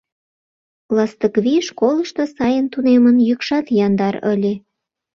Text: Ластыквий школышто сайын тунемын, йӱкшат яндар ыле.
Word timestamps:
Ластыквий 0.95 1.61
школышто 1.69 2.23
сайын 2.35 2.65
тунемын, 2.73 3.15
йӱкшат 3.27 3.65
яндар 3.85 4.15
ыле. 4.33 4.53